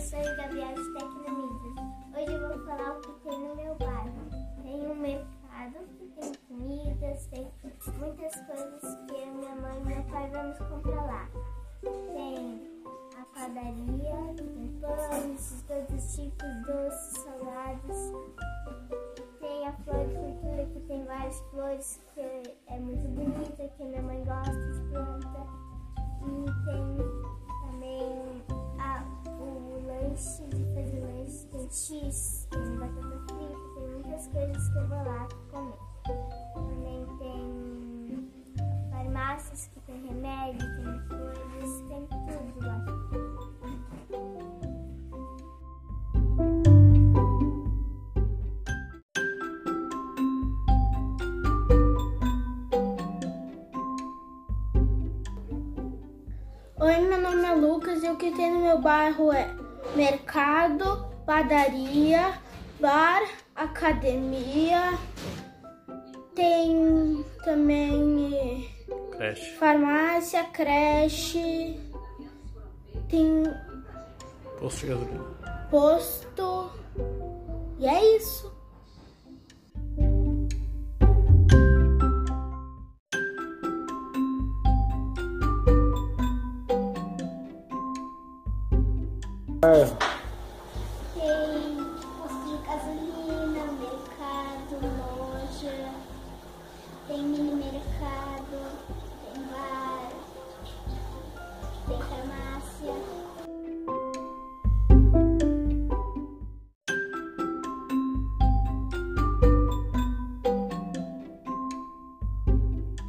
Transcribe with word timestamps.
professor 0.00 0.34
Gabriel 0.36 0.74
de 0.74 0.92
Tecnomidas. 0.94 1.74
Hoje 2.16 2.32
eu 2.32 2.48
vou 2.48 2.66
falar 2.66 2.96
o 2.96 3.00
que 3.02 3.12
tem 3.20 3.38
no 3.38 3.54
meu 3.54 3.74
bairro. 3.74 4.12
Tem 4.62 4.86
um 4.86 4.94
mercado 4.94 5.86
que 5.98 6.06
tem 6.18 6.32
comidas, 6.48 7.26
tem 7.26 7.46
muitas 7.98 8.34
coisas 8.46 8.80
que 8.80 9.14
eu, 9.14 9.34
minha 9.34 9.54
mãe 9.56 9.78
e 9.78 9.84
meu 9.84 10.02
pai 10.04 10.30
vamos 10.30 10.56
comprar 10.56 11.04
lá. 11.04 11.28
Tem 11.82 12.62
a 13.18 13.24
padaria, 13.34 14.34
tem 14.36 14.80
pães, 14.80 15.64
todos 15.68 16.04
os 16.04 16.16
tipos, 16.16 16.48
doces, 16.66 17.22
saladas. 17.22 18.12
Tem 19.38 19.66
a 19.66 19.72
floricultura 19.84 20.66
que 20.72 20.80
tem 20.80 21.04
várias 21.04 21.38
flores 21.50 22.00
que 22.14 22.56
é 22.68 22.78
muito 22.78 23.06
bonita, 23.06 23.68
que 23.76 23.84
minha 23.84 24.00
mãe 24.00 24.24
gosta 24.24 24.72
de 24.72 24.80
planta. 24.88 25.46
E 26.22 26.44
tem 26.64 27.19
lanche 30.10 30.42
de 30.48 30.64
fazer 30.74 31.00
lanche, 31.00 31.46
tem 31.46 31.70
X, 31.70 32.48
tem 32.50 32.76
batata 32.76 33.20
frita, 33.28 33.58
tem 33.74 33.88
muitas 33.94 34.26
coisas 34.28 34.68
que 34.68 34.78
eu 34.78 34.88
vou 34.88 34.98
lá 34.98 35.28
comer. 35.50 35.78
Também 36.54 37.06
tem 37.18 38.30
farmácias 38.90 39.68
que 39.68 39.80
tem 39.80 40.06
remédio, 40.06 40.66
tem 40.76 41.00
coisas, 41.08 41.82
tem 41.88 42.06
tudo 42.06 42.66
lá. 42.66 42.84
Oi, 56.80 56.96
meu 56.98 57.20
nome 57.20 57.44
é 57.44 57.54
Lucas 57.54 58.02
e 58.02 58.08
o 58.08 58.16
que 58.16 58.32
tem 58.32 58.52
no 58.52 58.60
meu 58.62 58.80
bairro 58.80 59.32
é 59.32 59.59
mercado, 59.96 61.06
padaria, 61.26 62.34
bar, 62.80 63.22
academia, 63.54 64.98
tem 66.34 67.24
também 67.44 68.68
Creche. 69.12 69.56
farmácia, 69.56 70.44
creche, 70.44 71.78
tem 73.08 73.42
Posto 74.58 74.80
de 74.80 74.86
gasolina. 74.86 75.24
posto 75.70 76.70
e 77.78 77.86
é 77.86 78.16
isso. 78.16 78.49
Tem 89.60 89.76
posto 92.16 92.40
de 92.46 92.56
gasolina, 92.66 93.64
mercado, 93.72 94.74
loja, 94.96 95.76
tem 97.06 97.22
mini 97.22 97.56
mercado, 97.56 98.58
tem 99.22 99.42
bar, 99.50 100.12
tem 101.86 101.98
farmácia. 101.98 102.94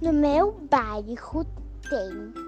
No 0.00 0.12
meu 0.12 0.52
bairro 0.68 1.44
tem 1.88 2.41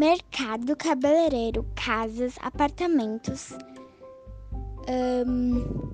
mercado, 0.00 0.74
cabeleireiro, 0.76 1.62
casas, 1.74 2.34
apartamentos, 2.40 3.52
ahn, 4.88 5.92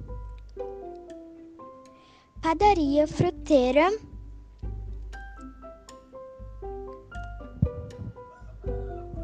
padaria, 2.41 3.09
fruteira, 3.09 3.91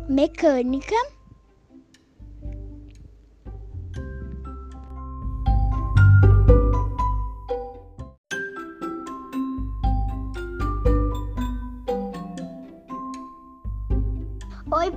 mecânica. 0.08 0.96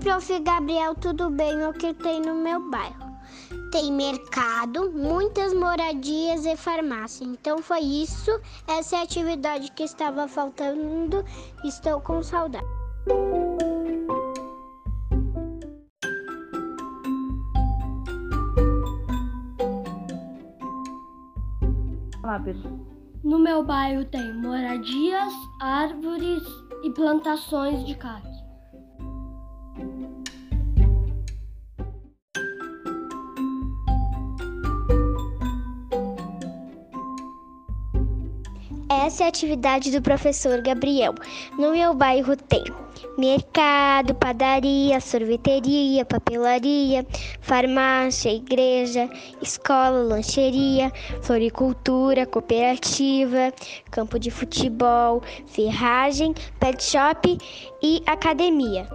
Prof. 0.05 0.39
Gabriel, 0.39 0.93
tudo 0.93 1.31
bem? 1.31 1.65
O 1.65 1.73
que 1.73 1.91
tem 1.95 2.21
no 2.21 2.35
meu 2.35 2.69
bairro? 2.69 3.15
Tem 3.71 3.91
mercado, 3.91 4.91
muitas 4.91 5.51
moradias 5.51 6.45
e 6.45 6.55
farmácia. 6.55 7.25
Então 7.25 7.57
foi 7.57 7.79
isso. 7.79 8.29
Essa 8.67 8.97
é 8.97 8.99
a 8.99 9.03
atividade 9.03 9.71
que 9.71 9.81
estava 9.81 10.27
faltando. 10.27 11.25
Estou 11.63 11.99
com 12.01 12.21
saudade. 12.21 12.63
Olá, 22.23 22.39
pessoal. 22.39 22.79
No 23.23 23.39
meu 23.39 23.63
bairro 23.63 24.05
tem 24.05 24.33
moradias, 24.35 25.33
árvores 25.59 26.43
e 26.83 26.91
plantações 26.91 27.83
de 27.87 27.95
cacto. 27.95 28.34
Essa 39.05 39.21
é 39.21 39.25
a 39.27 39.29
atividade 39.29 39.91
do 39.91 40.01
professor 40.01 40.59
Gabriel. 40.63 41.13
No 41.59 41.73
meu 41.73 41.93
bairro 41.93 42.35
tem 42.35 42.63
mercado, 43.19 44.15
padaria, 44.15 44.99
sorveteria, 44.99 46.03
papelaria, 46.03 47.05
farmácia, 47.39 48.33
igreja, 48.33 49.07
escola, 49.39 50.01
lancheria, 50.01 50.91
floricultura, 51.21 52.25
cooperativa, 52.25 53.53
campo 53.91 54.17
de 54.17 54.31
futebol, 54.31 55.21
ferragem, 55.45 56.33
pet 56.59 56.83
shop 56.83 57.37
e 57.83 58.01
academia. 58.07 58.87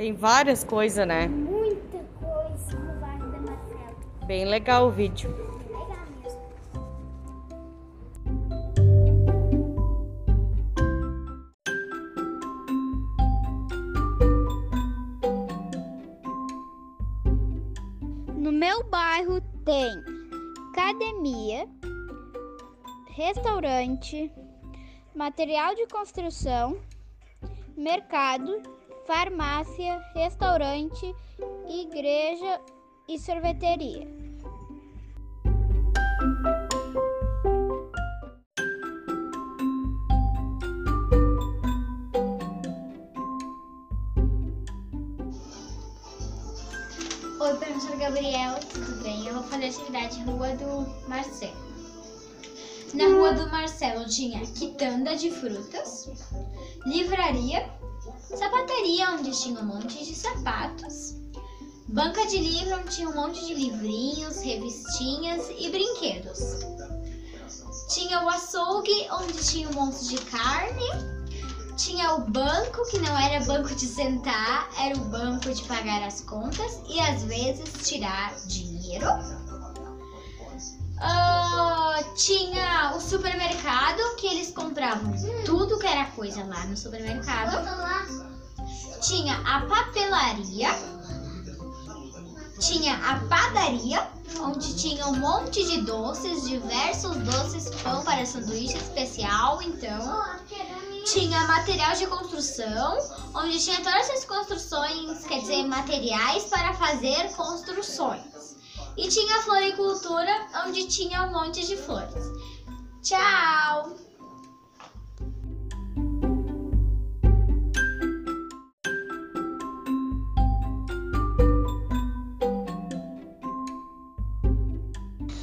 Tem 0.00 0.14
várias 0.14 0.64
coisas, 0.64 1.06
né? 1.06 1.28
Muita 1.28 1.98
coisa 2.18 2.78
no 2.78 2.98
bairro 2.98 3.32
de 3.32 3.40
Marcelo. 3.40 3.96
Bem 4.24 4.46
legal 4.46 4.86
o 4.86 4.90
vídeo. 4.90 5.28
Legal 5.68 6.06
mesmo. 6.22 6.40
No 18.38 18.52
meu 18.52 18.82
bairro 18.84 19.42
tem 19.66 20.02
academia, 20.70 21.68
restaurante, 23.08 24.32
material 25.14 25.74
de 25.74 25.86
construção, 25.88 26.78
mercado, 27.76 28.62
farmácia, 29.10 30.00
restaurante, 30.14 31.12
igreja 31.68 32.60
e 33.08 33.18
sorveteria. 33.18 34.06
Oi, 47.40 47.54
professor 47.56 47.96
Gabriel, 47.96 48.60
tudo 48.72 49.02
bem? 49.02 49.26
Eu 49.26 49.34
vou 49.34 49.42
fazer 49.42 49.64
a 49.64 49.68
atividade 49.70 50.22
Rua 50.22 50.50
do 50.54 51.08
Marcelo. 51.08 51.70
Na 52.94 53.06
rua 53.06 53.32
do 53.32 53.50
Marcelo 53.50 54.06
tinha 54.06 54.40
quitanda 54.40 55.16
de 55.16 55.32
frutas, 55.32 56.08
livraria, 56.86 57.79
sapataria 58.36 59.10
onde 59.10 59.30
tinha 59.32 59.60
um 59.60 59.64
monte 59.64 60.04
de 60.04 60.14
sapatos, 60.14 61.16
banca 61.88 62.26
de 62.26 62.38
livro 62.38 62.78
onde 62.78 62.94
tinha 62.94 63.08
um 63.08 63.14
monte 63.14 63.44
de 63.44 63.54
livrinhos, 63.54 64.40
revistinhas 64.42 65.48
e 65.58 65.68
brinquedos. 65.70 66.38
Tinha 67.92 68.22
o 68.24 68.28
açougue 68.28 69.08
onde 69.10 69.44
tinha 69.44 69.68
um 69.68 69.72
monte 69.72 70.06
de 70.06 70.16
carne, 70.18 70.86
tinha 71.76 72.14
o 72.14 72.20
banco 72.20 72.88
que 72.90 72.98
não 73.00 73.18
era 73.18 73.44
banco 73.44 73.74
de 73.74 73.86
sentar, 73.86 74.70
era 74.78 74.96
o 74.96 75.04
banco 75.06 75.52
de 75.52 75.62
pagar 75.64 76.02
as 76.02 76.20
contas 76.20 76.80
e 76.88 77.00
às 77.00 77.24
vezes 77.24 77.68
tirar 77.82 78.34
dinheiro. 78.46 79.06
Ah, 81.02 81.98
tinha 82.14 82.92
o 82.94 83.00
supermercado 83.00 84.16
que 84.16 84.26
eles 84.26 84.50
compravam 84.50 85.10
que 85.80 85.86
era 85.86 86.04
coisa 86.10 86.44
lá 86.44 86.64
no 86.66 86.76
supermercado. 86.76 87.56
Tinha 89.00 89.36
a 89.38 89.62
papelaria. 89.62 90.68
Tinha 92.60 92.94
a 92.94 93.18
padaria, 93.20 94.06
onde 94.38 94.76
tinha 94.76 95.06
um 95.06 95.16
monte 95.16 95.64
de 95.64 95.80
doces, 95.80 96.46
diversos 96.46 97.16
doces, 97.16 97.70
pão 97.82 98.04
para 98.04 98.26
sanduíche 98.26 98.76
especial, 98.76 99.62
então. 99.62 100.22
Tinha 101.06 101.46
material 101.46 101.96
de 101.96 102.06
construção, 102.06 102.98
onde 103.34 103.58
tinha 103.58 103.78
todas 103.78 104.10
as 104.10 104.26
construções, 104.26 105.24
quer 105.24 105.40
dizer, 105.40 105.66
materiais 105.66 106.44
para 106.44 106.74
fazer 106.74 107.32
construções. 107.34 108.56
E 108.94 109.08
tinha 109.08 109.40
floricultura, 109.40 110.46
onde 110.66 110.86
tinha 110.86 111.22
um 111.22 111.32
monte 111.32 111.66
de 111.66 111.76
flores. 111.78 112.22
Tchau! 113.02 114.09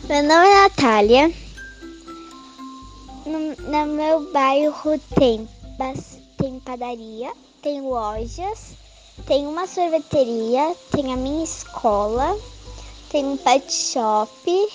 Meu 0.07 0.23
nome 0.23 0.47
é 0.47 0.61
Natália. 0.61 1.33
No, 3.25 3.39
no 3.69 3.85
meu 3.93 4.31
bairro 4.31 4.97
tem, 5.19 5.45
tem 6.37 6.61
padaria, 6.61 7.33
tem 7.61 7.81
lojas, 7.81 8.69
tem 9.25 9.45
uma 9.45 9.67
sorveteria, 9.67 10.73
tem 10.91 11.11
a 11.11 11.17
minha 11.17 11.43
escola, 11.43 12.39
tem 13.09 13.25
um 13.25 13.35
pet 13.35 13.69
shop, 13.69 14.69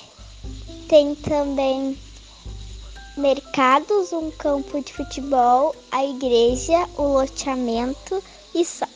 tem 0.87 1.15
também 1.15 1.99
mercados, 3.17 4.13
um 4.13 4.31
campo 4.33 4.83
de 4.83 4.93
futebol, 4.93 5.75
a 5.91 6.05
igreja, 6.05 6.87
o 6.99 7.05
loteamento 7.05 8.23
e 8.55 8.63
só. 8.67 8.87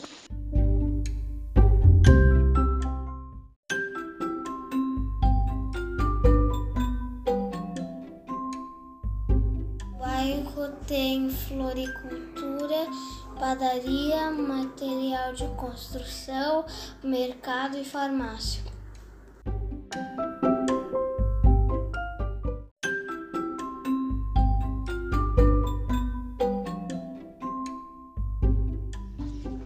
Tem 10.86 11.28
floricultura, 11.28 12.86
padaria, 13.40 14.30
material 14.30 15.32
de 15.32 15.46
construção, 15.56 16.64
mercado 17.02 17.76
e 17.76 17.84
farmácia. 17.84 18.62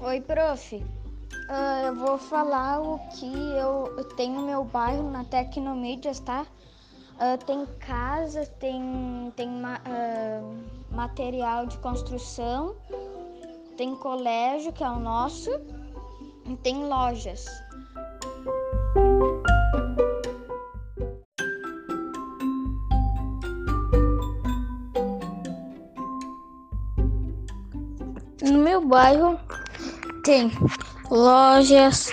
Oi, 0.00 0.20
prof. 0.23 0.84
Ah, 1.50 1.82
eu 1.84 1.94
vou 1.96 2.16
falar 2.16 2.81
o 2.81 2.99
que 3.11 3.26
eu, 3.26 3.94
eu 3.99 4.05
tenho 4.05 4.40
no 4.40 4.46
meu 4.46 4.64
bairro 4.64 5.11
na 5.11 5.25
Tecnomídias, 5.25 6.19
tá? 6.19 6.46
Ah, 7.19 7.37
tem 7.37 7.66
casa, 7.78 8.46
tem, 8.46 9.31
tem 9.37 9.62
ah, 9.66 10.40
material 10.90 11.66
de 11.66 11.78
construção, 11.78 12.76
tem 13.76 13.94
colégio, 13.96 14.72
que 14.72 14.84
é 14.84 14.90
o 14.90 14.98
nosso, 14.98 15.50
e 16.46 16.56
tem 16.56 16.87
lojas. 16.87 17.46
No 28.42 28.58
meu 28.58 28.87
bairro 28.87 29.38
tem 30.25 30.50
lojas, 31.10 32.12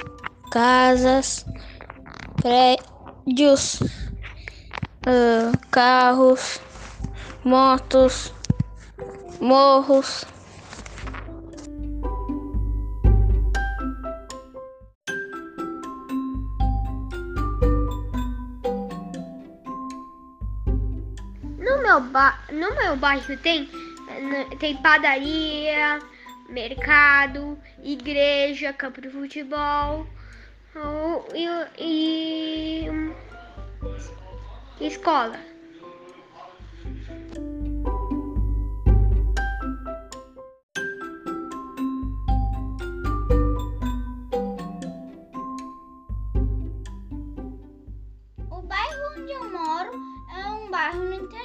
casas, 0.51 1.45
prédios, 2.41 3.79
ah, 5.05 5.51
carros, 5.71 6.61
motos, 7.43 8.33
morros. 9.39 10.25
No 21.59 21.81
meu, 21.81 22.01
ba 22.01 22.39
no 22.51 22.75
meu 22.75 22.95
bairro 22.95 23.37
tem, 23.37 23.69
tem 24.59 24.77
padaria, 24.77 25.99
mercado, 26.49 27.57
igreja, 27.83 28.73
campo 28.73 29.01
de 29.01 29.09
futebol 29.09 30.07
e, 31.33 31.47
e, 31.77 32.87
e 34.79 34.87
escola. 34.87 35.56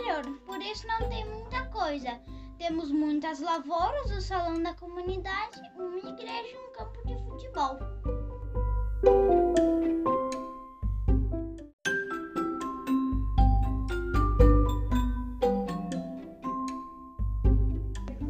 Interior, 0.02 0.24
por 0.44 0.60
isso 0.60 0.86
não 0.86 1.08
tem 1.08 1.24
muita 1.26 1.64
coisa. 1.66 2.20
Temos 2.58 2.90
muitas 2.90 3.40
lavouras, 3.40 4.10
o 4.10 4.20
salão 4.20 4.62
da 4.62 4.74
comunidade, 4.74 5.60
uma 5.76 6.10
igreja 6.10 6.48
e 6.48 6.56
um 6.56 6.72
campo 6.72 7.06
de 7.06 7.14
futebol. 7.24 7.78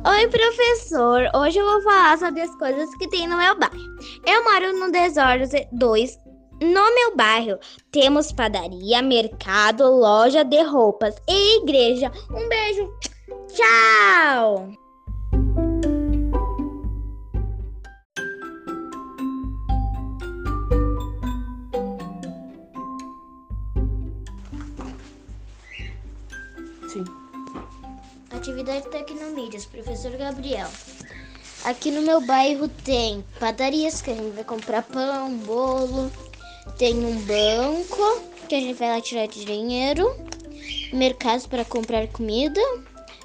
Oi, 0.05 0.29
professor. 0.29 1.31
Hoje 1.35 1.59
eu 1.59 1.64
vou 1.64 1.83
falar 1.83 2.19
sobre 2.19 2.43
as 2.43 2.55
coisas 2.57 2.95
que 2.97 3.09
tem 3.09 3.26
no 3.26 3.37
meu 3.37 3.59
bairro. 3.59 3.76
Eu 4.26 4.45
moro 4.45 4.79
no 4.79 4.91
Desordem 4.91 5.69
2. 5.73 6.22
No 6.62 6.95
meu 6.95 7.16
bairro 7.16 7.59
temos 7.90 8.31
padaria, 8.31 9.02
mercado, 9.02 9.83
loja 9.90 10.45
de 10.45 10.62
roupas 10.62 11.16
e 11.28 11.57
igreja. 11.61 12.12
Um 12.31 12.49
beijo. 12.49 12.88
Tchau. 13.49 14.69
Sim. 26.87 27.04
Atividade 28.31 28.88
Tecnomídias, 28.88 29.66
professor 29.66 30.12
Gabriel. 30.12 30.69
Aqui 31.64 31.90
no 31.90 32.02
meu 32.02 32.21
bairro 32.21 32.69
tem 32.69 33.25
padarias 33.40 34.00
que 34.00 34.11
a 34.11 34.14
gente 34.14 34.35
vai 34.35 34.45
comprar 34.45 34.83
pão, 34.83 35.37
bolo, 35.38 36.11
tem 36.78 37.04
um 37.04 37.16
banco 37.23 38.23
que 38.49 38.54
a 38.54 38.61
gente 38.61 38.75
vai 38.75 38.90
lá 38.90 39.00
tirar 39.00 39.26
dinheiro, 39.26 40.14
mercados 40.92 41.47
para 41.47 41.64
comprar 41.64 42.07
comida, 42.09 42.61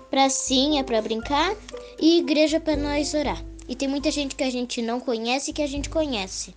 pracinha 0.09 0.83
para 0.83 1.01
brincar 1.01 1.55
e 1.99 2.19
igreja 2.19 2.59
para 2.59 2.75
nós 2.75 3.13
orar. 3.13 3.43
E 3.67 3.75
tem 3.75 3.87
muita 3.87 4.09
gente 4.09 4.35
que 4.35 4.43
a 4.43 4.49
gente 4.49 4.81
não 4.81 4.99
conhece 4.99 5.51
e 5.51 5.53
que 5.53 5.61
a 5.61 5.67
gente 5.67 5.89
conhece. 5.89 6.55